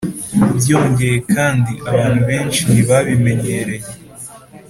Byongeye 0.57 1.17
kandi 1.33 1.71
abantu 1.91 2.19
benshi 2.29 2.59
ntibabimenyereye 2.69 3.87